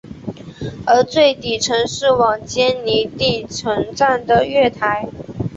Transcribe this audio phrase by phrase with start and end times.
[0.87, 5.07] 而最底层是往坚尼地城站的月台。